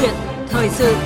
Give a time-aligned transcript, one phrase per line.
[0.00, 0.14] chuyện
[0.48, 0.96] thời sự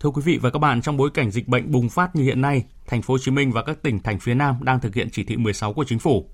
[0.00, 2.40] Thưa quý vị và các bạn, trong bối cảnh dịch bệnh bùng phát như hiện
[2.40, 5.08] nay, thành phố Hồ Chí Minh và các tỉnh thành phía Nam đang thực hiện
[5.12, 6.26] chỉ thị 16 của chính phủ.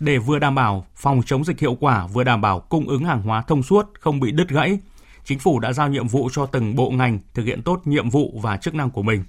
[0.00, 3.22] Để vừa đảm bảo phòng chống dịch hiệu quả, vừa đảm bảo cung ứng hàng
[3.22, 4.78] hóa thông suốt, không bị đứt gãy,
[5.24, 8.40] chính phủ đã giao nhiệm vụ cho từng bộ ngành thực hiện tốt nhiệm vụ
[8.42, 9.24] và chức năng của mình.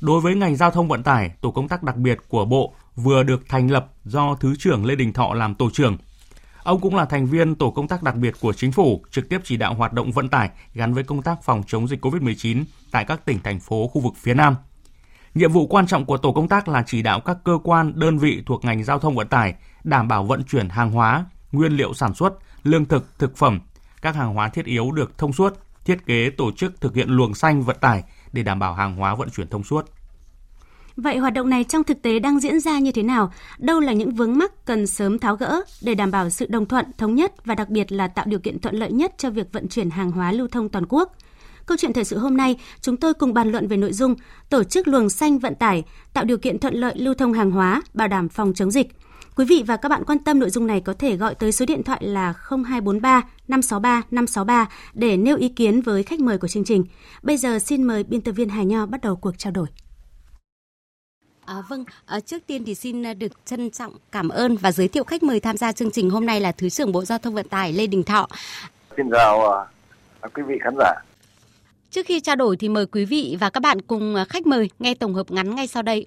[0.00, 3.22] Đối với ngành giao thông vận tải, tổ công tác đặc biệt của Bộ vừa
[3.22, 5.96] được thành lập do Thứ trưởng Lê Đình Thọ làm tổ trưởng.
[6.62, 9.40] Ông cũng là thành viên tổ công tác đặc biệt của chính phủ, trực tiếp
[9.44, 13.04] chỉ đạo hoạt động vận tải gắn với công tác phòng chống dịch COVID-19 tại
[13.04, 14.56] các tỉnh thành phố khu vực phía Nam.
[15.34, 18.18] Nhiệm vụ quan trọng của tổ công tác là chỉ đạo các cơ quan, đơn
[18.18, 21.94] vị thuộc ngành giao thông vận tải đảm bảo vận chuyển hàng hóa, nguyên liệu
[21.94, 23.60] sản xuất, lương thực, thực phẩm,
[24.02, 27.34] các hàng hóa thiết yếu được thông suốt, thiết kế tổ chức thực hiện luồng
[27.34, 29.90] xanh vận tải để đảm bảo hàng hóa vận chuyển thông suốt.
[30.96, 33.32] Vậy hoạt động này trong thực tế đang diễn ra như thế nào?
[33.58, 36.86] Đâu là những vướng mắc cần sớm tháo gỡ để đảm bảo sự đồng thuận,
[36.98, 39.68] thống nhất và đặc biệt là tạo điều kiện thuận lợi nhất cho việc vận
[39.68, 41.16] chuyển hàng hóa lưu thông toàn quốc?
[41.66, 44.14] Câu chuyện thời sự hôm nay, chúng tôi cùng bàn luận về nội dung
[44.50, 47.82] tổ chức luồng xanh vận tải, tạo điều kiện thuận lợi lưu thông hàng hóa,
[47.94, 48.86] bảo đảm phòng chống dịch.
[49.36, 51.66] Quý vị và các bạn quan tâm nội dung này có thể gọi tới số
[51.66, 56.64] điện thoại là 0243 563 563 để nêu ý kiến với khách mời của chương
[56.64, 56.84] trình.
[57.22, 59.66] Bây giờ xin mời biên tập viên Hà Nho bắt đầu cuộc trao đổi.
[61.50, 64.88] À, vâng, à, trước tiên thì xin à, được trân trọng cảm ơn và giới
[64.88, 67.34] thiệu khách mời tham gia chương trình hôm nay là Thứ trưởng Bộ Giao thông
[67.34, 68.28] Vận tải Lê Đình Thọ.
[68.96, 70.94] Xin chào à, quý vị khán giả.
[71.90, 74.94] Trước khi trao đổi thì mời quý vị và các bạn cùng khách mời nghe
[74.94, 76.06] tổng hợp ngắn ngay sau đây.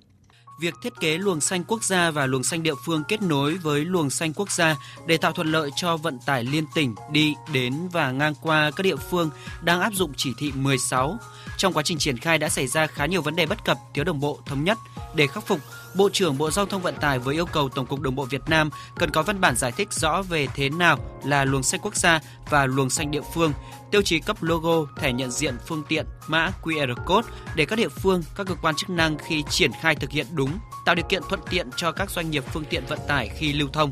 [0.60, 3.86] Việc thiết kế luồng xanh quốc gia và luồng xanh địa phương kết nối với
[3.86, 4.76] luồng xanh quốc gia
[5.08, 8.84] để tạo thuận lợi cho vận tải liên tỉnh đi đến và ngang qua các
[8.84, 9.30] địa phương
[9.64, 11.18] đang áp dụng chỉ thị 16.
[11.58, 14.04] Trong quá trình triển khai đã xảy ra khá nhiều vấn đề bất cập, thiếu
[14.04, 14.78] đồng bộ, thống nhất.
[15.16, 15.60] Để khắc phục,
[15.96, 18.42] Bộ trưởng Bộ Giao thông Vận tải với yêu cầu Tổng cục Đường bộ Việt
[18.48, 21.96] Nam cần có văn bản giải thích rõ về thế nào là luồng xanh quốc
[21.96, 22.20] gia
[22.50, 23.54] và luồng xanh địa phương,
[23.92, 27.90] tiêu chí cấp logo, thẻ nhận diện phương tiện, mã QR code để các địa
[27.90, 31.24] phương, các cơ quan chức năng khi triển khai thực hiện đúng, tạo điều kiện
[31.30, 33.92] thuận tiện cho các doanh nghiệp phương tiện vận tải khi lưu thông.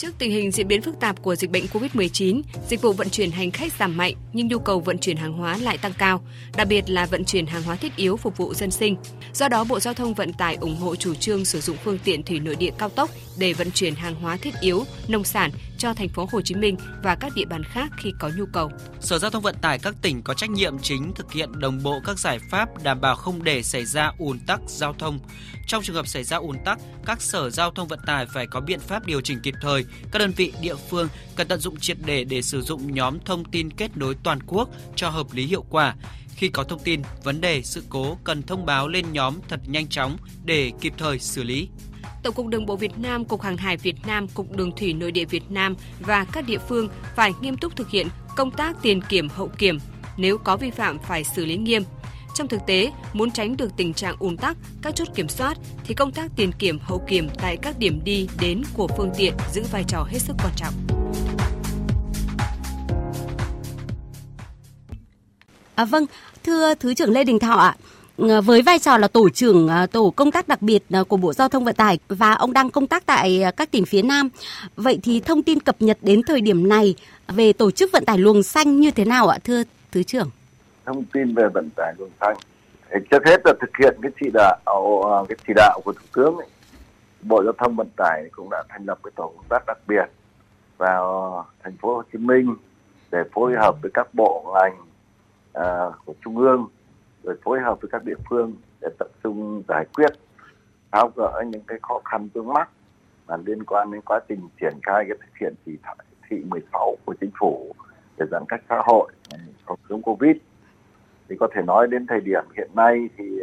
[0.00, 3.30] Trước tình hình diễn biến phức tạp của dịch bệnh COVID-19, dịch vụ vận chuyển
[3.30, 6.22] hành khách giảm mạnh nhưng nhu cầu vận chuyển hàng hóa lại tăng cao,
[6.56, 8.96] đặc biệt là vận chuyển hàng hóa thiết yếu phục vụ dân sinh.
[9.32, 12.22] Do đó, Bộ Giao thông Vận tải ủng hộ chủ trương sử dụng phương tiện
[12.22, 15.50] thủy nội địa cao tốc để vận chuyển hàng hóa thiết yếu, nông sản
[15.80, 18.70] cho thành phố Hồ Chí Minh và các địa bàn khác khi có nhu cầu.
[19.00, 22.00] Sở Giao thông Vận tải các tỉnh có trách nhiệm chính thực hiện đồng bộ
[22.04, 25.18] các giải pháp đảm bảo không để xảy ra ùn tắc giao thông.
[25.66, 28.60] Trong trường hợp xảy ra ùn tắc, các sở giao thông vận tải phải có
[28.60, 29.84] biện pháp điều chỉnh kịp thời.
[30.12, 33.44] Các đơn vị địa phương cần tận dụng triệt để để sử dụng nhóm thông
[33.44, 35.94] tin kết nối toàn quốc cho hợp lý hiệu quả.
[36.36, 39.88] Khi có thông tin, vấn đề, sự cố cần thông báo lên nhóm thật nhanh
[39.88, 41.68] chóng để kịp thời xử lý.
[42.22, 45.12] Tổng cục Đường bộ Việt Nam, Cục Hàng hải Việt Nam, Cục Đường thủy Nội
[45.12, 49.00] địa Việt Nam và các địa phương phải nghiêm túc thực hiện công tác tiền
[49.08, 49.78] kiểm hậu kiểm.
[50.16, 51.82] Nếu có vi phạm phải xử lý nghiêm.
[52.34, 55.94] Trong thực tế, muốn tránh được tình trạng ùn tắc, các chốt kiểm soát thì
[55.94, 59.62] công tác tiền kiểm hậu kiểm tại các điểm đi đến của phương tiện giữ
[59.72, 60.74] vai trò hết sức quan trọng.
[65.74, 66.06] À, vâng,
[66.44, 67.76] thưa Thứ trưởng Lê Đình Thọ ạ, à,
[68.28, 71.16] Ờ, với vai trò là tổ trưởng ờ, tổ công tác đặc biệt ờ, của
[71.16, 74.28] Bộ Giao thông Vận tải và ông đang công tác tại các tỉnh phía Nam.
[74.76, 76.94] Vậy thì thông tin cập nhật đến thời điểm này
[77.28, 80.30] về tổ chức vận tải luồng xanh như thế nào ạ thưa Thứ trưởng?
[80.84, 82.36] Thông tin về vận tải luồng xanh
[82.90, 84.58] thì trước hết là thực hiện cái chỉ đạo
[85.28, 86.48] cái chỉ đạo của Thủ tướng ấy.
[87.22, 90.04] Bộ Giao thông Vận tải cũng đã thành lập cái tổ công tác đặc biệt
[90.78, 92.56] vào thành phố Hồ Chí Minh
[93.10, 94.76] để phối hợp với các bộ ngành
[95.58, 96.66] uh, của trung ương
[97.22, 100.10] rồi phối hợp với các địa phương để tập trung giải quyết
[100.92, 102.70] tháo gỡ những cái khó khăn vướng mắc
[103.26, 105.76] mà liên quan đến quá trình triển khai cái thực hiện chỉ
[106.28, 107.74] thị 16 của chính phủ
[108.16, 109.12] về giãn cách xã hội
[109.66, 110.36] phòng chống covid.
[111.28, 113.40] Thì có thể nói đến thời điểm hiện nay thì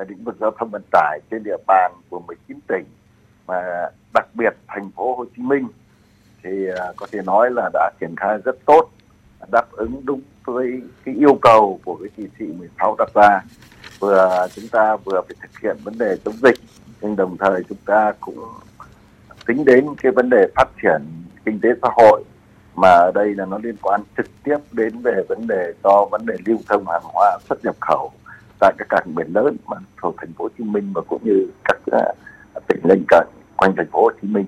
[0.00, 2.84] uh, lĩnh vực giao thông vận tải trên địa bàn của 19 tỉnh
[3.46, 5.68] mà đặc biệt thành phố Hồ Chí Minh
[6.42, 8.90] thì à, có thể nói là đã triển khai rất tốt
[9.50, 13.42] đáp ứng đúng với cái yêu cầu của cái chỉ thị 16 đặt ra.
[13.98, 16.56] Vừa chúng ta vừa phải thực hiện vấn đề chống dịch,
[17.00, 18.38] nhưng đồng thời chúng ta cũng
[19.46, 21.02] tính đến cái vấn đề phát triển
[21.44, 22.24] kinh tế xã hội,
[22.74, 26.26] mà ở đây là nó liên quan trực tiếp đến về vấn đề do vấn
[26.26, 28.12] đề lưu thông hàng hóa xuất nhập khẩu
[28.60, 31.46] tại các cảng biển lớn mà thuộc thành phố Hồ Chí Minh và cũng như
[31.64, 32.12] các à,
[32.68, 33.26] tỉnh lân cận
[33.56, 34.46] quanh thành phố Hồ Chí Minh.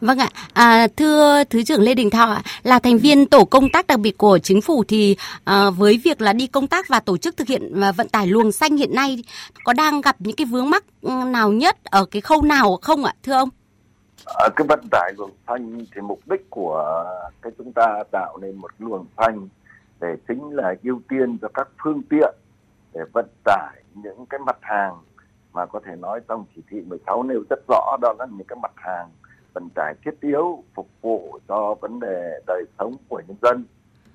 [0.00, 3.68] Vâng ạ, à, thưa Thứ trưởng Lê Đình Thọ ạ, là thành viên tổ công
[3.68, 7.00] tác đặc biệt của chính phủ thì à, với việc là đi công tác và
[7.00, 9.24] tổ chức thực hiện à, vận tải luồng xanh hiện nay
[9.64, 13.04] có đang gặp những cái vướng mắc ừ, nào nhất ở cái khâu nào không
[13.04, 13.48] ạ, thưa ông?
[14.26, 17.04] À, cái vận tải luồng xanh thì mục đích của
[17.42, 19.48] cái chúng ta tạo nên một luồng xanh
[20.00, 22.34] để chính là ưu tiên cho các phương tiện
[22.94, 24.94] để vận tải những cái mặt hàng
[25.52, 28.58] mà có thể nói trong chỉ thị 16 nêu rất rõ đó là những cái
[28.62, 29.08] mặt hàng
[29.54, 33.64] vận tải thiết yếu phục vụ cho vấn đề đời sống của nhân dân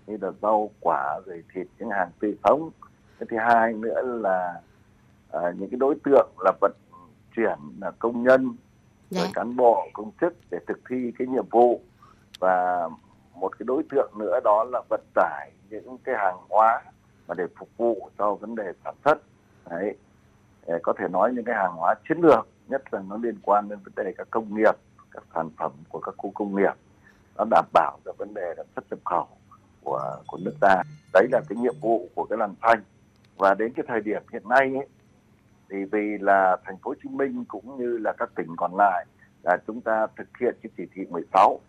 [0.07, 2.69] như là rau quả rồi thịt những hàng tươi sống.
[3.19, 4.61] Cái thứ hai nữa là
[5.31, 6.71] à, những cái đối tượng là vận
[7.35, 8.55] chuyển là công nhân
[9.09, 9.21] dạ.
[9.21, 11.81] rồi cán bộ công chức để thực thi cái nhiệm vụ.
[12.39, 12.89] Và
[13.33, 16.81] một cái đối tượng nữa đó là vận tải những cái hàng hóa
[17.27, 19.17] mà để phục vụ cho vấn đề sản xuất.
[19.69, 19.95] Đấy
[20.83, 23.79] có thể nói những cái hàng hóa chiến lược nhất là nó liên quan đến
[23.83, 24.75] vấn đề các công nghiệp
[25.11, 26.73] các sản phẩm của các khu công nghiệp.
[27.37, 29.27] Nó đảm bảo được vấn đề là xuất nhập khẩu
[29.83, 30.83] của của nước ta.
[31.13, 32.83] Đấy là cái nhiệm vụ của cái làn xanh
[33.37, 34.87] và đến cái thời điểm hiện nay ấy,
[35.69, 39.05] thì vì là thành phố Hồ Chí Minh cũng như là các tỉnh còn lại
[39.43, 41.59] là chúng ta thực hiện cái chỉ thị 16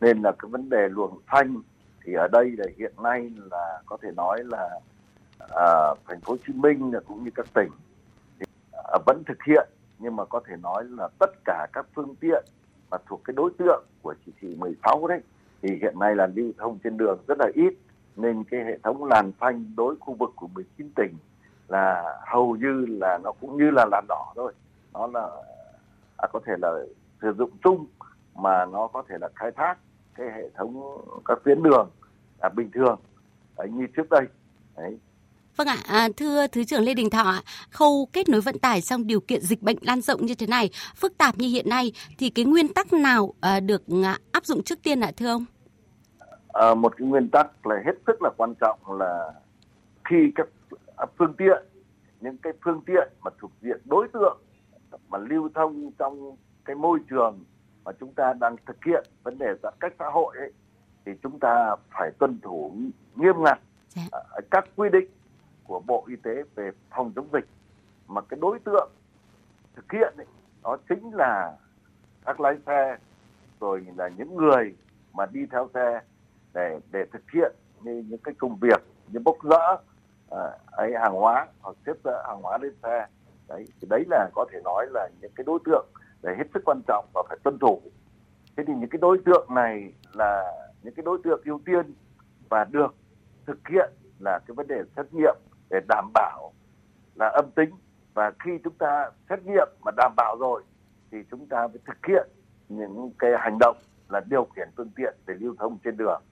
[0.00, 1.62] nên là cái vấn đề luồng xanh
[2.04, 4.80] thì ở đây là hiện nay là có thể nói là
[5.50, 7.70] à, thành phố Hồ Chí Minh là cũng như các tỉnh
[8.38, 9.68] thì, à, vẫn thực hiện.
[9.98, 12.44] Nhưng mà có thể nói là tất cả các phương tiện
[12.90, 15.20] mà thuộc cái đối tượng của chỉ thị 16 đấy
[15.62, 17.74] thì hiện nay là lưu thông trên đường rất là ít
[18.16, 21.14] nên cái hệ thống làn phanh đối khu vực của 19 tỉnh
[21.68, 24.52] là hầu như là nó cũng như là làn đỏ thôi.
[24.92, 25.28] Nó là
[26.16, 26.72] à, có thể là
[27.22, 27.86] sử dụng chung
[28.34, 29.78] mà nó có thể là khai thác
[30.14, 31.90] cái hệ thống các tuyến đường
[32.42, 33.00] là bình thường.
[33.58, 34.22] Đấy, như trước đây.
[34.76, 34.98] Đấy.
[35.60, 37.32] Vâng ạ, à, thưa Thứ trưởng Lê Đình Thọ,
[37.70, 40.70] khâu kết nối vận tải trong điều kiện dịch bệnh lan rộng như thế này,
[40.96, 44.62] phức tạp như hiện nay, thì cái nguyên tắc nào à, được à, áp dụng
[44.62, 45.44] trước tiên ạ thưa ông?
[46.48, 49.32] À, một cái nguyên tắc là hết sức là quan trọng là
[50.04, 50.48] khi các
[51.18, 51.62] phương tiện,
[52.20, 54.38] những cái phương tiện mà thuộc diện đối tượng
[55.08, 57.44] mà lưu thông trong cái môi trường
[57.84, 60.52] mà chúng ta đang thực hiện vấn đề giãn cách xã hội ấy,
[61.06, 62.74] thì chúng ta phải tuân thủ
[63.16, 63.58] nghiêm ngặt
[63.88, 64.02] dạ.
[64.50, 65.08] các quy định
[65.70, 67.48] của Bộ Y tế về phòng chống dịch
[68.08, 68.90] mà cái đối tượng
[69.76, 70.26] thực hiện ấy,
[70.62, 71.56] đó chính là
[72.24, 72.96] các lái xe
[73.60, 74.74] rồi là những người
[75.12, 76.00] mà đi theo xe
[76.54, 79.76] để để thực hiện như những cái công việc như bốc rỡ
[80.30, 83.06] à, ấy hàng hóa hoặc xếp dỡ hàng hóa lên xe.
[83.48, 85.86] Đấy thì đấy là có thể nói là những cái đối tượng
[86.22, 87.82] để hết sức quan trọng và phải tuân thủ.
[88.56, 90.52] Thế thì những cái đối tượng này là
[90.82, 91.94] những cái đối tượng ưu tiên
[92.48, 92.94] và được
[93.46, 95.34] thực hiện là cái vấn đề xét nghiệm
[95.70, 96.52] để đảm bảo
[97.14, 97.70] là âm tính.
[98.14, 100.62] Và khi chúng ta xét nghiệm mà đảm bảo rồi,
[101.10, 102.28] thì chúng ta phải thực hiện
[102.68, 103.76] những cái hành động
[104.08, 106.22] là điều khiển phương tiện để lưu thông trên đường.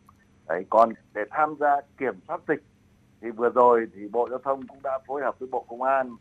[0.49, 2.63] Đấy, còn để tham gia kiểm soát dịch
[3.21, 6.17] thì vừa rồi thì bộ giao thông cũng đã phối hợp với bộ công an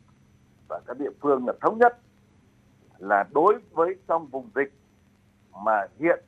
[0.67, 1.97] và các địa phương là thống nhất
[2.97, 4.73] là đối với trong vùng dịch
[5.63, 6.23] mà hiện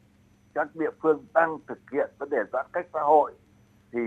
[0.53, 3.33] các địa phương đang thực hiện vấn đề giãn cách xã hội
[3.91, 3.99] thì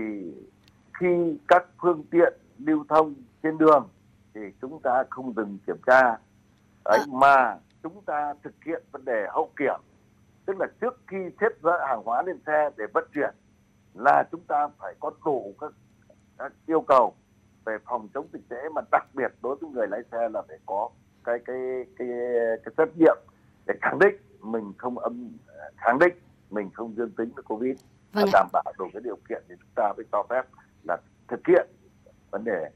[0.99, 3.13] khi các phương tiện lưu thông
[3.43, 3.89] trên đường
[4.33, 6.01] thì chúng ta không dừng kiểm tra
[6.85, 7.05] đấy à.
[7.07, 9.79] mà chúng ta thực hiện vấn đề hậu kiểm
[10.45, 13.35] tức là trước khi xếp dỡ hàng hóa lên xe để vận chuyển
[13.93, 15.71] là chúng ta phải có đủ các,
[16.37, 17.13] các yêu cầu
[17.65, 20.57] về phòng chống dịch tễ mà đặc biệt đối với người lái xe là phải
[20.65, 20.89] có
[21.23, 22.07] cái cái cái
[22.63, 23.17] cái xét nghiệm
[23.67, 25.29] để khẳng định mình không âm
[25.77, 26.13] khẳng định
[26.49, 27.77] mình không dương tính với covid
[28.13, 30.43] vâng và đảm bảo đủ cái điều kiện thì chúng ta mới cho phép
[30.83, 31.67] là thực hiện
[32.33, 32.69] vấn đề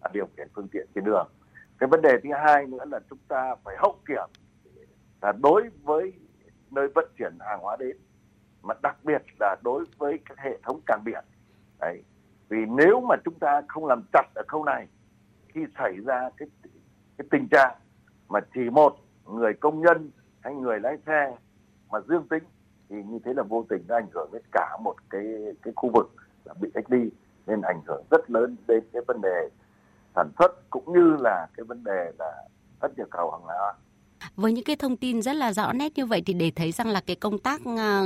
[0.00, 1.28] à, điều khiển phương tiện trên đường.
[1.78, 4.28] Cái vấn đề thứ hai nữa là chúng ta phải hậu kiểm
[5.22, 6.12] là đối với
[6.70, 7.96] nơi vận chuyển hàng hóa đến,
[8.62, 11.24] mà đặc biệt là đối với các hệ thống cảng biển.
[11.80, 12.02] Đấy,
[12.48, 14.88] vì nếu mà chúng ta không làm chặt ở khâu này,
[15.48, 16.48] khi xảy ra cái
[17.18, 17.76] cái tình trạng
[18.28, 18.96] mà chỉ một
[19.26, 20.10] người công nhân
[20.40, 21.36] hay người lái xe
[21.90, 22.42] mà dương tính,
[22.88, 25.24] thì như thế là vô tình nó ảnh hưởng đến cả một cái
[25.62, 27.10] cái khu vực là bị cách ly
[27.46, 29.48] nên ảnh hưởng rất lớn đến cái vấn đề
[30.14, 32.42] sản xuất, cũng như là cái vấn đề là
[32.80, 33.74] xuất nhập khẩu hàng hóa
[34.40, 36.88] với những cái thông tin rất là rõ nét như vậy thì để thấy rằng
[36.88, 38.02] là cái công tác à,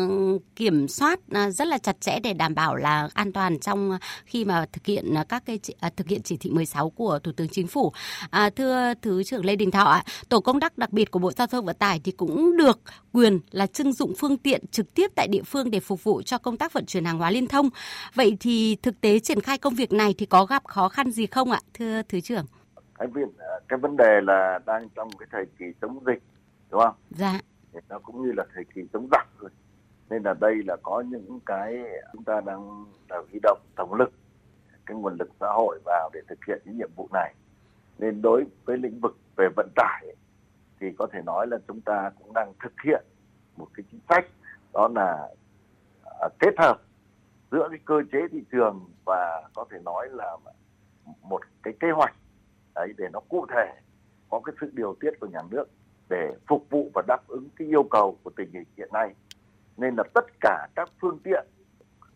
[0.57, 3.99] kiểm soát à, rất là chặt chẽ để đảm bảo là an toàn trong à,
[4.26, 5.59] khi mà thực hiện các cái
[5.97, 7.93] thực hiện chỉ thị 16 của Thủ tướng Chính phủ.
[8.31, 11.33] À, thưa Thứ trưởng Lê Đình Thọ ạ, tổ công tác đặc biệt của Bộ
[11.33, 12.81] Giao thông Vận tải thì cũng được
[13.12, 16.38] quyền là trưng dụng phương tiện trực tiếp tại địa phương để phục vụ cho
[16.38, 17.71] công tác vận chuyển hàng hóa liên thông.
[18.14, 21.26] Vậy thì thực tế triển khai công việc này thì có gặp khó khăn gì
[21.26, 22.47] không ạ, thưa Thứ trưởng?
[22.98, 23.28] Cái việc
[23.68, 26.22] cái vấn đề là đang trong cái thời kỳ chống dịch
[26.70, 26.94] đúng không?
[27.10, 27.40] Dạ.
[27.88, 29.50] nó cũng như là thời kỳ chống giặc thôi
[30.10, 31.82] nên là đây là có những cái
[32.12, 34.12] chúng ta đang là huy động tổng lực
[34.86, 37.34] cái nguồn lực xã hội vào để thực hiện những nhiệm vụ này
[37.98, 40.16] nên đối với lĩnh vực về vận tải
[40.80, 43.04] thì có thể nói là chúng ta cũng đang thực hiện
[43.56, 44.26] một cái chính sách
[44.72, 45.28] đó là
[46.26, 46.76] uh, kết hợp
[47.50, 50.36] giữa cái cơ chế thị trường và có thể nói là
[51.22, 52.14] một cái kế hoạch
[52.75, 53.73] đấy để nó cụ thể
[54.31, 55.64] có cái sự điều tiết của nhà nước
[56.09, 59.14] để phục vụ và đáp ứng cái yêu cầu của tình hình hiện nay
[59.76, 61.47] nên là tất cả các phương tiện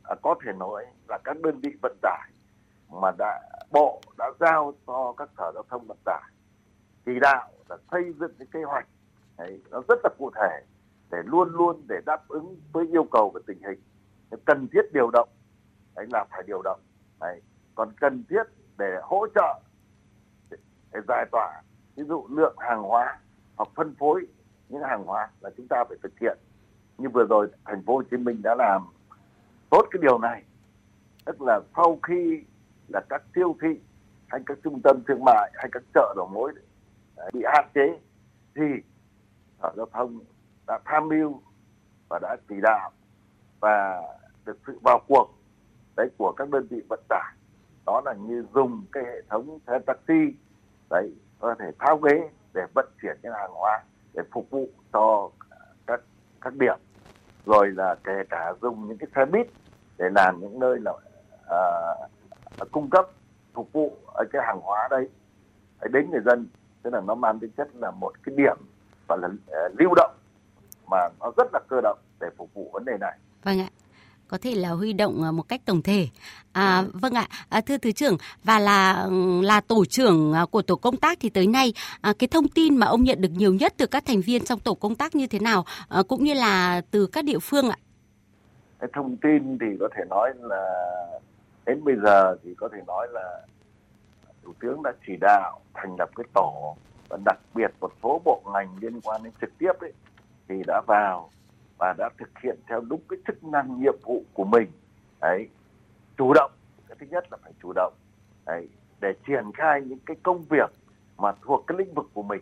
[0.03, 2.31] à, có thể nói là các đơn vị vận tải
[3.03, 6.23] mà đã bộ đã giao cho các sở giao thông vận tải
[7.07, 8.87] chỉ đạo là xây dựng cái kế hoạch
[9.38, 10.65] đấy, nó rất là cụ thể
[11.11, 13.81] để luôn luôn để đáp ứng với yêu cầu của tình hình
[14.45, 15.29] cần thiết điều động
[15.97, 16.81] đấy là phải điều động
[17.21, 17.43] đấy.
[17.75, 18.43] còn cần thiết
[18.79, 19.61] để hỗ trợ
[20.92, 21.62] để giải tỏa.
[21.97, 23.18] Ví dụ lượng hàng hóa
[23.57, 24.26] hoặc phân phối
[24.68, 26.38] những hàng hóa là chúng ta phải thực hiện.
[26.99, 28.83] Như vừa rồi, thành phố Hồ Chí Minh đã làm
[29.71, 30.42] tốt cái điều này.
[31.25, 32.45] Tức là sau khi
[32.88, 33.80] là các siêu thị
[34.26, 36.52] hay các trung tâm thương mại hay các chợ đầu mối
[37.33, 37.99] bị hạn chế
[38.54, 38.62] thì
[39.62, 40.18] sở giao thông
[40.66, 41.40] đã tham mưu
[42.09, 42.90] và đã chỉ đạo
[43.61, 44.02] và
[44.45, 45.35] được sự vào cuộc
[45.97, 47.35] đấy của các đơn vị vận tải.
[47.87, 50.35] Đó là như dùng cái hệ thống xe taxi
[50.90, 53.83] đấy có thể tháo ghế để vận chuyển những hàng hóa
[54.14, 55.30] để phục vụ cho
[55.87, 56.00] các
[56.40, 56.78] các điểm.
[57.47, 59.47] Rồi là kể cả dùng những cái xe buýt
[59.99, 60.92] để làm những nơi là
[61.50, 61.59] à,
[62.61, 63.07] à cung cấp
[63.54, 65.09] phục vụ ở cái hàng hóa đấy
[65.80, 66.47] à, đến người dân.
[66.83, 68.57] Tức là nó mang tính chất là một cái điểm
[69.09, 70.14] và là uh, lưu động
[70.90, 73.18] mà nó rất là cơ động để phục vụ vấn đề này.
[73.42, 73.68] Vâng ạ
[74.28, 76.08] có thể là huy động ờ, một cách tổng thể.
[76.52, 79.08] À, vâng ạ, à, thưa thứ trưởng và là
[79.42, 82.76] là tổ trưởng ờ, của tổ công tác thì tới nay à, cái thông tin
[82.76, 85.26] mà ông nhận được nhiều nhất từ các thành viên trong tổ công tác như
[85.26, 87.76] thế nào à, cũng như là từ các địa phương ạ?
[88.78, 90.64] Cái thông tin thì có thể nói là
[91.66, 93.40] đến bây giờ thì có thể nói là
[94.44, 96.76] thủ tướng đã chỉ đạo thành lập cái tổ
[97.08, 99.92] và đặc biệt một số bộ ngành liên quan đến trực tiếp đấy
[100.49, 101.30] thì đã vào
[101.78, 104.68] và đã thực hiện theo đúng cái chức năng nhiệm vụ của mình.
[105.20, 105.49] Đấy.
[106.16, 106.50] Chủ động,
[106.88, 107.92] cái thứ nhất là phải chủ động.
[108.47, 108.68] Đấy.
[109.00, 110.70] Để triển khai những cái công việc
[111.16, 112.40] mà thuộc cái lĩnh vực của mình.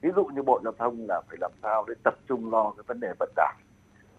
[0.00, 2.84] Ví dụ như bộ giao thông là phải làm sao để tập trung lo cái
[2.86, 3.54] vấn đề vận tải.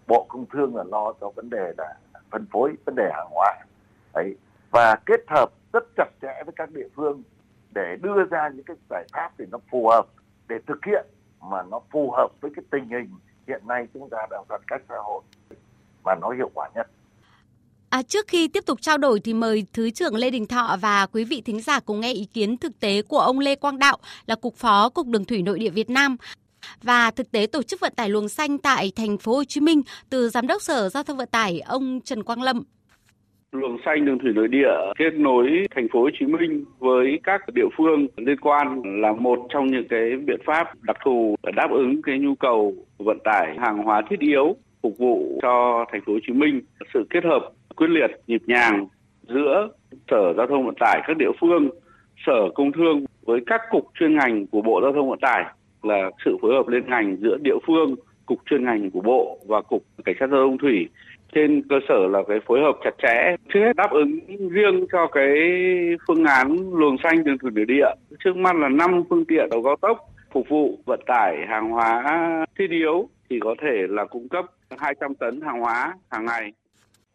[0.06, 1.98] Bộ công thương là lo cho vấn đề là
[2.30, 3.54] phân phối, vấn đề hàng hóa.
[4.14, 4.36] Đấy.
[4.70, 7.22] Và kết hợp rất chặt chẽ với các địa phương
[7.74, 10.06] để đưa ra những cái giải pháp để nó phù hợp,
[10.48, 11.06] để thực hiện
[11.40, 13.10] mà nó phù hợp với cái tình hình
[13.48, 15.22] hiện nay chúng ta đang giãn cách xã hội
[16.04, 16.86] mà nó hiệu quả nhất.
[17.88, 21.06] À, trước khi tiếp tục trao đổi thì mời Thứ trưởng Lê Đình Thọ và
[21.06, 23.98] quý vị thính giả cùng nghe ý kiến thực tế của ông Lê Quang Đạo
[24.26, 26.16] là Cục Phó Cục Đường Thủy Nội địa Việt Nam
[26.82, 29.82] và thực tế tổ chức vận tải luồng xanh tại thành phố Hồ Chí Minh
[30.10, 32.62] từ Giám đốc Sở Giao thông Vận tải ông Trần Quang Lâm
[33.54, 37.40] luồng xanh đường thủy nội địa kết nối thành phố Hồ Chí Minh với các
[37.54, 41.70] địa phương liên quan là một trong những cái biện pháp đặc thù để đáp
[41.70, 46.12] ứng cái nhu cầu vận tải hàng hóa thiết yếu phục vụ cho thành phố
[46.12, 46.60] Hồ Chí Minh.
[46.94, 48.86] Sự kết hợp quyết liệt nhịp nhàng
[49.22, 49.68] giữa
[50.10, 51.70] Sở Giao thông Vận tải các địa phương,
[52.26, 55.44] Sở Công Thương với các cục chuyên ngành của Bộ Giao thông Vận tải
[55.82, 57.94] là sự phối hợp liên ngành giữa địa phương,
[58.26, 60.88] cục chuyên ngành của Bộ và cục Cảnh sát giao thông thủy
[61.34, 64.18] trên cơ sở là cái phối hợp chặt chẽ trước hết đáp ứng
[64.50, 65.28] riêng cho cái
[66.06, 67.86] phương án luồng xanh đường thủy nội địa
[68.24, 69.98] trước mắt là 5 phương tiện đầu cao tốc
[70.32, 74.44] phục vụ vận tải hàng hóa thiết yếu thì có thể là cung cấp
[74.78, 76.52] 200 tấn hàng hóa hàng ngày.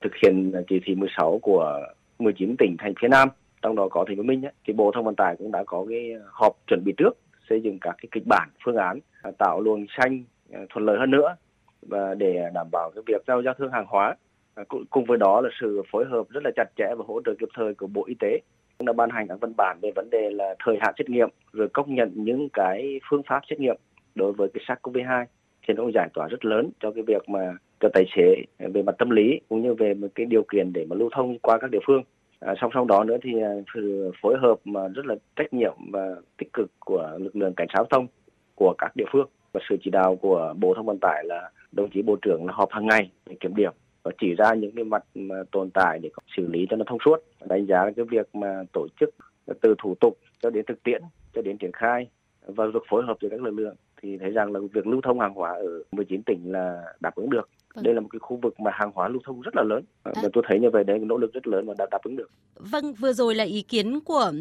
[0.02, 1.80] Thực hiện chỉ thị 16 của
[2.20, 3.30] 19 tỉnh thành phía Nam,
[3.62, 6.12] trong đó có thành phố Minh, thì Bộ Thông Vận tải cũng đã có cái
[6.32, 7.18] họp chuẩn bị trước
[7.50, 9.00] xây dựng các cái kịch bản phương án
[9.38, 10.24] tạo luồng xanh
[10.70, 11.36] thuận lợi hơn nữa
[11.82, 14.16] và để đảm bảo cái việc giao giao thương hàng hóa.
[14.56, 17.34] À, cùng với đó là sự phối hợp rất là chặt chẽ và hỗ trợ
[17.40, 18.40] kịp thời của Bộ Y tế.
[18.78, 21.30] Cũng đã ban hành các văn bản về vấn đề là thời hạn xét nghiệm
[21.54, 23.76] rồi công nhận những cái phương pháp xét nghiệm
[24.16, 25.26] đối với cái SARS-CoV-2
[25.68, 28.36] thì nó giải tỏa rất lớn cho cái việc mà cho tài xế
[28.74, 31.40] về mặt tâm lý cũng như về một cái điều kiện để mà lưu thông
[31.40, 32.04] qua các địa phương.
[32.40, 35.74] À, song song đó nữa thì à, sự phối hợp mà rất là trách nhiệm
[35.92, 38.08] và tích cực của lực lượng cảnh sát giao thông
[38.56, 41.89] của các địa phương và sự chỉ đạo của Bộ Thông Vận tải là đồng
[41.89, 43.72] chí bộ trưởng là họp hàng ngày để kiểm điểm
[44.03, 46.98] và chỉ ra những cái mặt mà tồn tại để xử lý cho nó thông
[47.06, 49.10] suốt đánh giá cái việc mà tổ chức
[49.62, 51.01] từ thủ tục cho đến thực tiễn,
[51.34, 52.08] cho đến triển khai
[52.46, 55.20] và việc phối hợp giữa các lực lượng thì thấy rằng là việc lưu thông
[55.20, 57.50] hàng hóa ở 19 tỉnh là đáp ứng được.
[57.76, 57.84] Vâng.
[57.84, 60.12] Đây là một cái khu vực mà hàng hóa lưu thông rất là lớn à.
[60.16, 62.30] và tôi thấy như vậy đấy nỗ lực rất lớn và đã đáp ứng được.
[62.56, 64.32] Vâng, vừa rồi là ý kiến của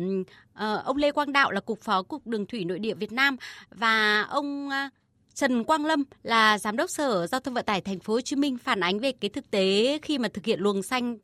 [0.52, 3.36] uh, ông Lê Quang Đạo là cục phó cục Đường thủy nội địa Việt Nam
[3.70, 4.92] và ông uh,
[5.34, 8.36] Trần Quang Lâm là giám đốc Sở Giao thông Vận tải Thành phố Hồ Chí
[8.36, 11.18] Minh phản ánh về cái thực tế khi mà thực hiện luồng xanh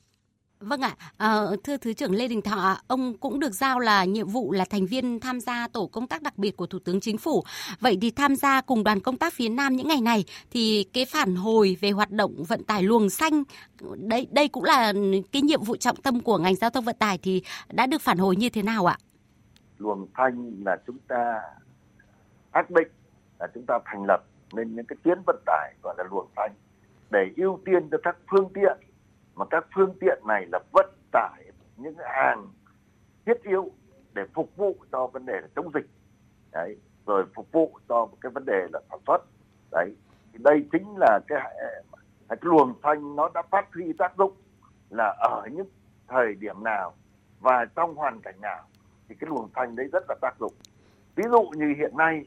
[0.67, 4.29] Vâng ạ, à, thưa Thứ trưởng Lê Đình Thọ, ông cũng được giao là nhiệm
[4.29, 7.19] vụ là thành viên tham gia tổ công tác đặc biệt của Thủ tướng Chính
[7.19, 7.45] phủ.
[7.81, 11.05] Vậy thì tham gia cùng đoàn công tác phía Nam những ngày này thì cái
[11.05, 13.43] phản hồi về hoạt động vận tải luồng xanh,
[13.97, 14.93] đây đây cũng là
[15.33, 17.43] cái nhiệm vụ trọng tâm của ngành giao thông vận tải thì
[17.73, 18.99] đã được phản hồi như thế nào ạ?
[19.79, 21.41] Luồng xanh là chúng ta
[22.55, 22.89] xác định
[23.41, 26.53] là chúng ta thành lập nên những cái tuyến vận tải gọi là luồng xanh
[27.11, 28.79] để ưu tiên cho các phương tiện
[29.35, 31.45] mà các phương tiện này là vận tải
[31.77, 32.49] những hàng
[33.27, 33.71] thiết yếu
[34.13, 35.87] để phục vụ cho vấn đề là chống dịch.
[36.53, 36.77] Đấy,
[37.07, 39.19] rồi phục vụ cho cái vấn đề là sản xuất.
[39.71, 39.97] Đấy,
[40.33, 41.41] thì đây chính là cái
[42.29, 44.33] cái luồng xanh nó đã phát huy tác dụng
[44.91, 45.69] là ở những
[46.09, 46.95] thời điểm nào
[47.41, 48.63] và trong hoàn cảnh nào
[49.09, 50.53] thì cái luồng xanh đấy rất là tác dụng.
[51.15, 52.27] Ví dụ như hiện nay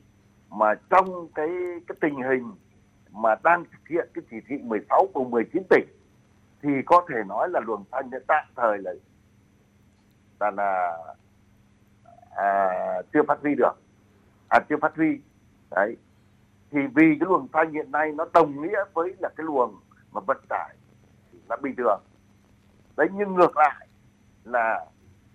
[0.49, 1.49] mà trong cái
[1.87, 2.51] cái tình hình
[3.11, 5.85] mà đang thực hiện cái chỉ thị 16 của 19 tỉnh
[6.61, 8.93] thì có thể nói là luồng xanh đã tạm thời là
[10.39, 10.97] là, là
[12.35, 12.69] à,
[13.13, 13.73] chưa phát huy được.
[14.47, 15.19] À chưa phát huy.
[15.71, 15.97] Đấy.
[16.71, 19.75] Thì vì cái luồng xanh hiện nay nó đồng nghĩa với là cái luồng
[20.11, 20.75] mà vận tải
[21.49, 22.01] là bình thường.
[22.97, 23.87] Đấy nhưng ngược lại
[24.43, 24.85] là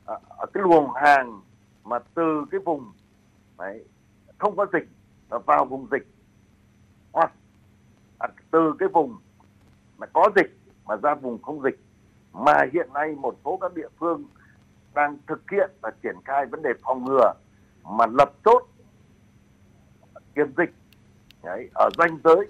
[0.06, 1.40] à, ở, cái luồng hàng
[1.84, 2.92] mà từ cái vùng
[3.58, 3.84] đấy,
[4.38, 4.88] không có dịch
[5.46, 6.06] vào vùng dịch.
[7.12, 7.32] Hoặc
[8.18, 9.18] à, từ cái vùng
[9.98, 11.80] mà có dịch mà ra vùng không dịch
[12.32, 14.24] mà hiện nay một số các địa phương
[14.94, 17.32] đang thực hiện và triển khai vấn đề phòng ngừa
[17.84, 18.62] mà lập chốt
[20.34, 20.74] kiểm dịch
[21.42, 22.46] đấy, ở danh giới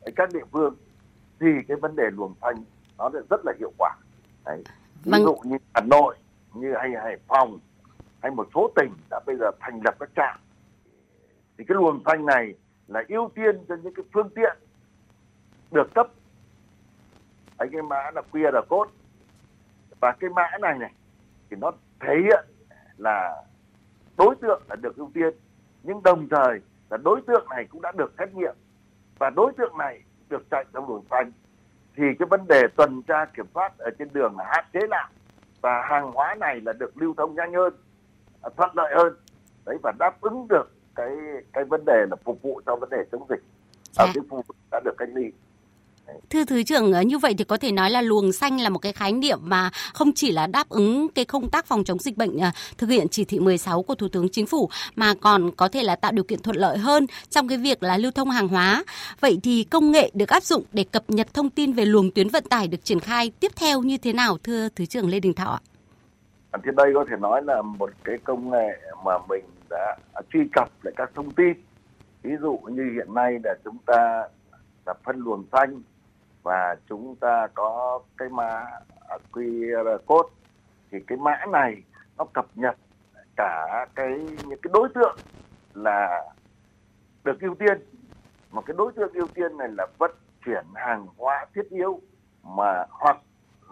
[0.00, 0.74] ở các địa phương
[1.40, 2.56] thì cái vấn đề luồng xanh
[2.98, 3.96] nó rất là hiệu quả
[4.44, 4.62] đấy.
[5.04, 5.22] ví vâng.
[5.22, 6.16] dụ như hà nội
[6.54, 7.58] như hay hải phòng
[8.22, 10.38] hay một số tỉnh đã bây giờ thành lập các trạm
[11.58, 12.54] thì cái luồng xanh này
[12.86, 14.56] là ưu tiên cho những cái phương tiện
[15.70, 16.08] được cấp
[17.62, 18.90] ấy cái mã là QR code.
[20.00, 20.92] Và cái mã này này
[21.50, 22.44] thì nó thể hiện
[22.96, 23.42] là
[24.18, 25.34] đối tượng là được ưu tiên.
[25.82, 28.54] Nhưng đồng thời là đối tượng này cũng đã được xét nghiệm.
[29.18, 31.32] Và đối tượng này được chạy trong luồng xanh.
[31.96, 35.10] Thì cái vấn đề tuần tra kiểm soát ở trên đường là hạn chế lại.
[35.60, 37.74] Và hàng hóa này là được lưu thông nhanh hơn
[38.42, 39.12] à, thuận lợi hơn.
[39.66, 41.10] Đấy và đáp ứng được cái
[41.52, 43.42] cái vấn đề là phục vụ cho vấn đề chống dịch.
[43.96, 44.12] Ở dạ.
[44.14, 45.32] cái khu vực đã được cách ly
[46.30, 48.78] Thưa Thứ trưởng, ờ, như vậy thì có thể nói là luồng xanh là một
[48.78, 52.16] cái khái niệm mà không chỉ là đáp ứng cái công tác phòng chống dịch
[52.16, 55.68] bệnh ờ, thực hiện chỉ thị 16 của Thủ tướng Chính phủ mà còn có
[55.68, 58.48] thể là tạo điều kiện thuận lợi hơn trong cái việc là lưu thông hàng
[58.48, 58.84] hóa.
[59.20, 62.28] Vậy thì công nghệ được áp dụng để cập nhật thông tin về luồng tuyến
[62.28, 65.34] vận tải được triển khai tiếp theo như thế nào thưa Thứ trưởng Lê Đình
[65.34, 65.60] Thọ ạ?
[66.64, 69.96] Thì đây có thể nói là một cái công nghệ mà mình đã
[70.32, 71.52] truy cập lại các thông tin.
[72.22, 74.22] Ví dụ như hiện nay là chúng ta
[74.86, 75.82] là phân luồng xanh
[76.42, 78.64] và chúng ta có cái mã
[79.08, 80.28] à, QR code.
[80.90, 81.82] Thì cái mã này
[82.18, 82.76] nó cập nhật
[83.36, 85.16] cả cái, những cái đối tượng
[85.74, 86.32] là
[87.24, 87.78] được ưu tiên.
[88.50, 90.10] Mà cái đối tượng ưu tiên này là vận
[90.44, 92.00] chuyển hàng hóa thiết yếu,
[92.42, 93.16] mà, hoặc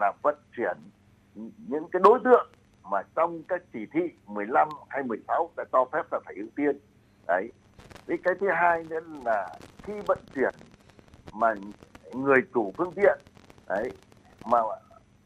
[0.00, 0.76] là vận chuyển
[1.68, 2.50] những cái đối tượng
[2.90, 6.78] mà trong cái chỉ thị 15 hay 16 đã cho phép là phải ưu tiên.
[7.26, 7.52] Đấy.
[8.06, 10.54] Cái cái thứ hai nữa là khi vận chuyển
[11.32, 11.54] mà
[12.14, 13.18] người chủ phương tiện
[13.68, 13.90] đấy
[14.44, 14.58] mà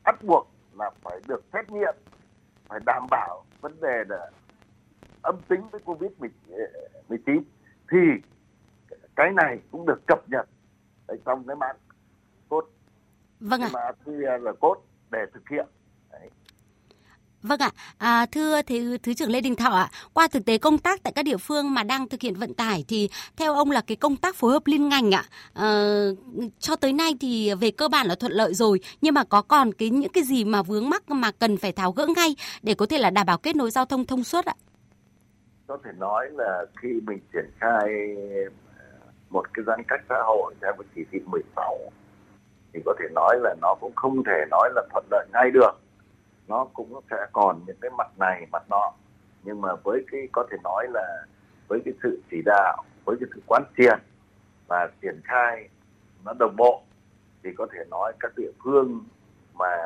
[0.05, 1.94] bắt buộc là phải được xét nghiệm
[2.68, 4.31] phải đảm bảo vấn đề là
[5.23, 6.11] âm tính với covid
[7.09, 7.42] 19
[7.90, 7.99] thì
[9.16, 10.49] cái này cũng được cập nhật
[11.07, 11.73] ở trong cái mã
[12.49, 12.66] code
[13.40, 13.68] vâng ạ.
[13.73, 15.66] mã QR code để thực hiện
[16.12, 16.31] đấy.
[17.48, 20.78] Vâng ạ, à, thưa thứ, thứ trưởng Lê Đình Thọ ạ, qua thực tế công
[20.78, 23.80] tác tại các địa phương mà đang thực hiện vận tải thì theo ông là
[23.87, 25.66] cái công tác phối hợp liên ngành ạ, à,
[26.59, 29.72] cho tới nay thì về cơ bản là thuận lợi rồi, nhưng mà có còn
[29.72, 32.87] cái những cái gì mà vướng mắc mà cần phải tháo gỡ ngay để có
[32.87, 34.54] thể là đảm bảo kết nối giao thông thông suốt ạ?
[35.66, 37.88] Có thể nói là khi mình triển khai
[38.78, 38.85] ờ,
[39.30, 41.78] một cái giãn cách xã hội theo chỉ thị 16
[42.72, 45.84] thì có thể nói là nó cũng không thể nói là thuận lợi ngay được
[46.48, 48.92] nó cũng sẽ còn những cái mặt này mặt nọ.
[49.42, 51.24] Nhưng mà với cái có thể nói là
[51.68, 53.98] với cái sự chỉ đạo với cái sự quán triệt
[54.66, 55.68] và triển khai
[56.24, 56.83] nó đồng bộ
[57.42, 59.04] thì có thể nói các địa phương
[59.54, 59.76] mà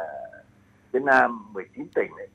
[0.93, 2.29] phía Nam 19 tỉnh ấy,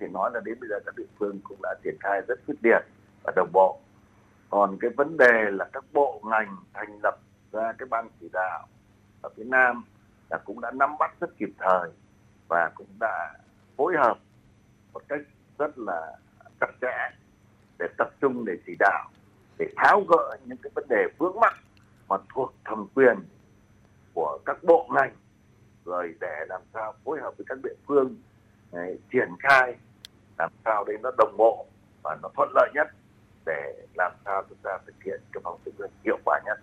[0.00, 2.54] thì nói là đến bây giờ các địa phương cũng đã triển khai rất quyết
[2.62, 2.80] liệt
[3.22, 3.80] và đồng bộ.
[4.50, 7.18] Còn cái vấn đề là các bộ ngành thành lập
[7.52, 8.66] ra cái ban chỉ đạo
[9.22, 9.84] ở phía Nam
[10.30, 11.90] là cũng đã nắm bắt rất kịp thời
[12.48, 13.34] và cũng đã
[13.78, 14.18] phối hợp
[14.92, 15.20] một cách
[15.58, 16.16] rất là
[16.60, 17.16] chặt chẽ
[17.78, 19.10] để tập trung để chỉ đạo
[19.58, 21.54] để tháo gỡ những cái vấn đề vướng mắc
[22.08, 23.16] mà thuộc thẩm quyền
[24.14, 25.14] của các bộ ngành
[25.84, 28.16] rồi để làm sao phối hợp với các địa phương
[28.72, 29.74] đấy, triển khai
[30.38, 31.66] làm sao để nó đồng bộ
[32.02, 32.88] và nó thuận lợi nhất
[33.46, 36.60] để làm sao chúng ta thực hiện cái phòng chống dịch hiệu quả nhất.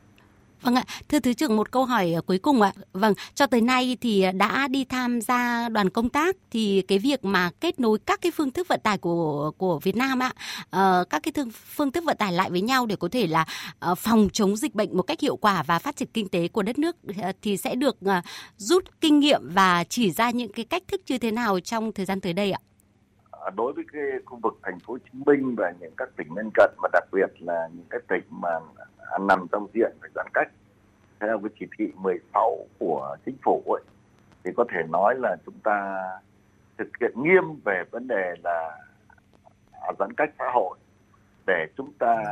[0.65, 2.73] Vâng ạ, thưa Thứ trưởng một câu hỏi à, cuối cùng ạ.
[2.93, 7.25] Vâng, cho tới nay thì đã đi tham gia đoàn công tác thì cái việc
[7.25, 10.31] mà kết nối các cái phương thức vận tải của của Việt Nam ạ,
[10.63, 13.45] uh, các cái thương, phương thức vận tải lại với nhau để có thể là
[13.91, 16.61] uh, phòng chống dịch bệnh một cách hiệu quả và phát triển kinh tế của
[16.61, 18.25] đất nước uh, thì sẽ được uh,
[18.57, 22.05] rút kinh nghiệm và chỉ ra những cái cách thức như thế nào trong thời
[22.05, 22.59] gian tới đây ạ?
[23.49, 26.49] Đối với cái khu vực thành phố Hồ Chí Minh và những các tỉnh lân
[26.53, 28.49] cận và đặc biệt là những cái tỉnh mà
[29.19, 30.51] nằm trong diện phải giãn cách,
[31.19, 33.83] theo cái chỉ thị 16 của chính phủ ấy,
[34.43, 36.01] thì có thể nói là chúng ta
[36.77, 38.77] thực hiện nghiêm về vấn đề là
[39.99, 40.77] giãn cách xã hội
[41.47, 42.23] để chúng ta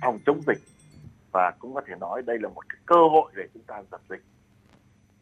[0.00, 0.58] phòng chống dịch.
[1.32, 4.00] Và cũng có thể nói đây là một cái cơ hội để chúng ta dập
[4.10, 4.22] dịch.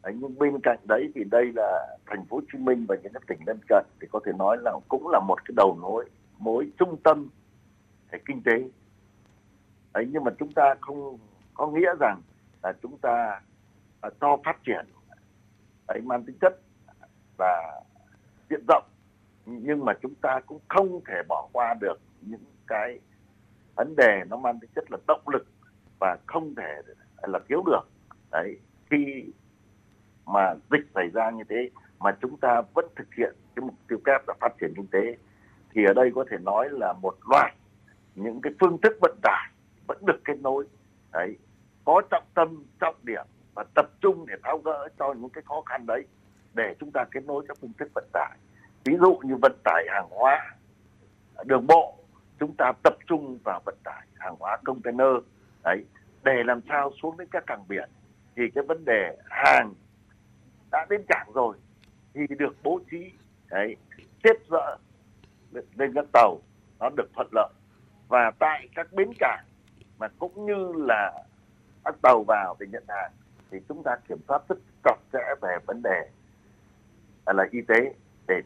[0.02, 3.12] Đấy, nhưng bên cạnh đấy thì đây là thành phố Hồ Chí Minh và những
[3.26, 6.70] tỉnh lân cận thì có thể nói là cũng là một cái đầu nối mối
[6.78, 7.28] trung tâm
[8.10, 8.68] về kinh tế.
[9.94, 11.18] Đấy nhưng mà chúng ta không
[11.54, 12.22] có nghĩa rằng
[12.62, 13.40] là chúng ta
[14.06, 14.86] uh, cho phát triển
[15.86, 16.60] ấy mang tính chất
[17.38, 17.82] và
[18.50, 18.84] diện rộng.
[19.46, 22.98] Nhưng mà chúng ta cũng không thể bỏ qua được những cái
[23.74, 25.46] vấn đề nó mang tính chất là động lực
[26.00, 26.82] và không thể
[27.22, 27.82] là thiếu được.
[28.30, 28.58] Đấy
[28.90, 29.24] khi
[30.26, 33.98] mà dịch xảy ra như thế, mà chúng ta vẫn thực hiện cái mục tiêu
[34.04, 35.16] kép là phát triển kinh tế,
[35.72, 37.54] thì ở đây có thể nói là một loạt
[38.14, 39.50] những cái phương thức vận tải
[39.86, 40.64] vẫn được kết nối.
[41.12, 41.36] Đấy,
[41.84, 45.62] có trọng tâm, trọng điểm và tập trung để tháo gỡ cho những cái khó
[45.66, 46.04] khăn đấy
[46.54, 48.38] để chúng ta kết nối các phương thức vận tải.
[48.84, 50.56] Ví dụ như vận tải hàng hóa,
[51.44, 51.96] đường bộ,
[52.40, 55.16] chúng ta tập trung vào vận tải hàng hóa container.
[55.64, 55.84] Đấy,
[56.24, 57.90] để làm sao xuống đến các cảng biển
[58.36, 59.74] thì cái vấn đề hàng
[60.72, 61.56] đã đến cảng rồi,
[62.14, 63.12] thì được bố trí,
[63.50, 63.76] đấy,
[64.24, 64.76] xếp dỡ
[65.52, 66.38] lên các tàu,
[66.80, 67.48] nó được thuận lợi.
[68.08, 69.44] Và tại các bến cảng
[69.98, 71.24] mà cũng như là
[71.84, 73.12] các tàu vào để nhận hàng,
[73.50, 76.10] thì chúng ta kiểm soát rất chặt chẽ về vấn đề
[77.26, 77.94] là, y tế
[78.28, 78.40] để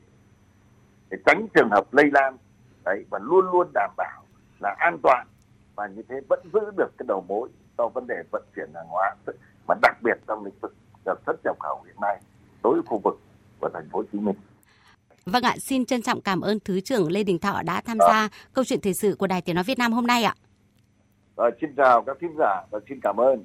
[1.11, 2.37] để tránh trường hợp lây lan,
[2.85, 4.25] đấy, và luôn luôn đảm bảo
[4.61, 5.27] là an toàn.
[5.75, 8.87] Và như thế vẫn giữ được cái đầu mối cho vấn đề vận chuyển hàng
[8.89, 9.15] hóa,
[9.69, 10.75] mà đặc biệt trong lĩnh vực
[11.27, 12.21] xuất nhập khẩu hiện nay
[12.63, 13.21] đối với khu vực
[13.61, 14.37] của thành phố Hồ Chí Minh.
[15.27, 18.07] Vâng ạ, xin trân trọng cảm ơn Thứ trưởng Lê Đình Thọ đã tham gia
[18.07, 18.29] à.
[18.53, 20.35] câu chuyện thời sự của Đài Tiếng Nói Việt Nam hôm nay ạ.
[21.37, 23.45] À, xin chào các thính giả và xin cảm ơn.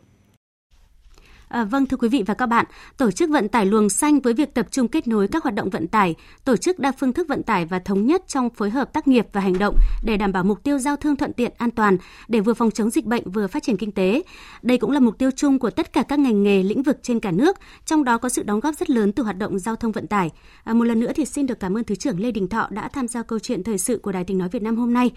[1.50, 2.66] À, vâng thưa quý vị và các bạn,
[2.98, 5.70] tổ chức vận tải luồng xanh với việc tập trung kết nối các hoạt động
[5.70, 8.94] vận tải, tổ chức đa phương thức vận tải và thống nhất trong phối hợp
[8.94, 11.72] tác nghiệp và hành động để đảm bảo mục tiêu giao thương thuận tiện, an
[11.72, 14.24] toàn, để vừa phòng chống dịch bệnh vừa phát triển kinh tế.
[14.62, 17.20] Đây cũng là mục tiêu chung của tất cả các ngành nghề lĩnh vực trên
[17.20, 19.92] cả nước, trong đó có sự đóng góp rất lớn từ hoạt động giao thông
[19.92, 20.32] vận tải.
[20.64, 22.88] À, một lần nữa thì xin được cảm ơn Thứ trưởng Lê Đình Thọ đã
[22.88, 25.12] tham gia câu chuyện thời sự của Đài Tiếng Nói Việt Nam hôm nay.